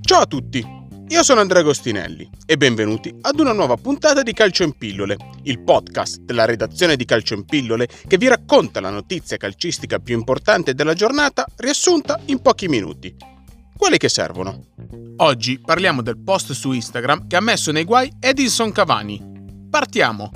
[0.00, 0.66] Ciao a tutti,
[1.08, 5.62] io sono Andrea Agostinelli e benvenuti ad una nuova puntata di Calcio in Pillole, il
[5.62, 10.74] podcast della redazione di Calcio in Pillole che vi racconta la notizia calcistica più importante
[10.74, 13.14] della giornata riassunta in pochi minuti.
[13.76, 14.64] Quelli che servono.
[15.18, 19.68] Oggi parliamo del post su Instagram che ha messo nei guai Edinson Cavani.
[19.70, 20.30] Partiamo!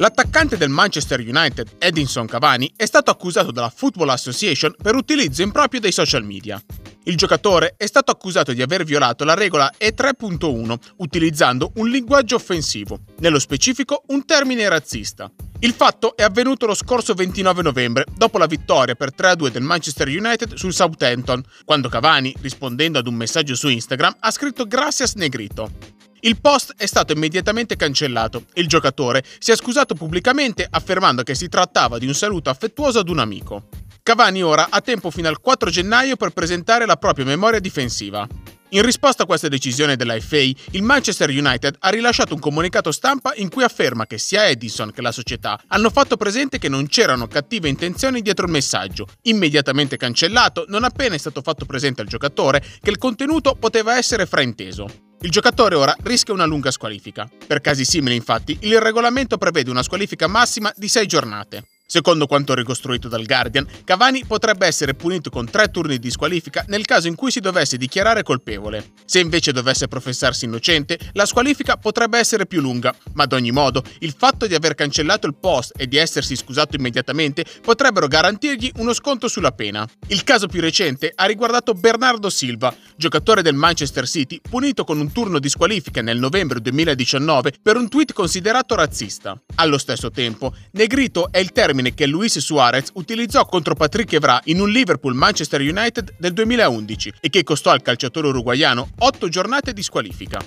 [0.00, 5.80] L'attaccante del Manchester United, Edinson Cavani, è stato accusato dalla Football Association per utilizzo improprio
[5.80, 6.62] dei social media.
[7.04, 13.00] Il giocatore è stato accusato di aver violato la regola E3.1 utilizzando un linguaggio offensivo,
[13.18, 15.28] nello specifico un termine razzista.
[15.58, 20.06] Il fatto è avvenuto lo scorso 29 novembre, dopo la vittoria per 3-2 del Manchester
[20.06, 25.96] United sul Southampton, quando Cavani, rispondendo ad un messaggio su Instagram, ha scritto Gracias Negrito.
[26.20, 31.36] Il post è stato immediatamente cancellato e il giocatore si è scusato pubblicamente affermando che
[31.36, 33.68] si trattava di un saluto affettuoso ad un amico.
[34.02, 38.26] Cavani ora ha tempo fino al 4 gennaio per presentare la propria memoria difensiva.
[38.70, 43.32] In risposta a questa decisione della FA, il Manchester United ha rilasciato un comunicato stampa
[43.36, 47.28] in cui afferma che sia Edison che la società hanno fatto presente che non c'erano
[47.28, 52.62] cattive intenzioni dietro il messaggio, immediatamente cancellato non appena è stato fatto presente al giocatore
[52.82, 55.07] che il contenuto poteva essere frainteso.
[55.20, 57.28] Il giocatore ora rischia una lunga squalifica.
[57.46, 61.64] Per casi simili, infatti, il regolamento prevede una squalifica massima di 6 giornate.
[61.90, 66.84] Secondo quanto ricostruito dal Guardian, Cavani potrebbe essere punito con tre turni di squalifica nel
[66.84, 68.90] caso in cui si dovesse dichiarare colpevole.
[69.06, 73.82] Se invece dovesse professarsi innocente, la squalifica potrebbe essere più lunga, ma ad ogni modo
[74.00, 78.92] il fatto di aver cancellato il post e di essersi scusato immediatamente potrebbero garantirgli uno
[78.92, 79.88] sconto sulla pena.
[80.08, 85.10] Il caso più recente ha riguardato Bernardo Silva, giocatore del Manchester City, punito con un
[85.10, 89.40] turno di squalifica nel novembre 2019 per un tweet considerato razzista.
[89.54, 94.40] Allo stesso tempo, Negrito è il termine termine che Luis Suarez utilizzò contro Patrick Evra
[94.44, 99.82] in un Liverpool-Manchester United del 2011 e che costò al calciatore uruguaiano 8 giornate di
[99.82, 100.40] squalifica.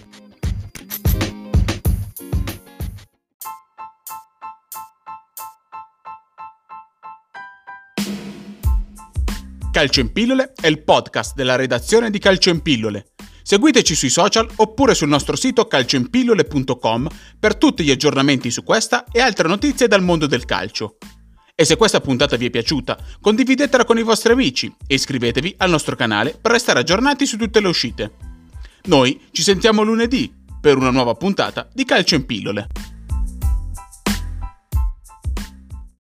[9.72, 13.06] Calcio in Pillole è il podcast della redazione di Calcio in Pillole.
[13.42, 17.08] Seguiteci sui social oppure sul nostro sito calcioinpillole.com
[17.40, 20.98] per tutti gli aggiornamenti su questa e altre notizie dal mondo del calcio.
[21.62, 25.70] E se questa puntata vi è piaciuta, condividetela con i vostri amici e iscrivetevi al
[25.70, 28.14] nostro canale per restare aggiornati su tutte le uscite.
[28.86, 32.68] Noi ci sentiamo lunedì per una nuova puntata di Calcio in Pillole.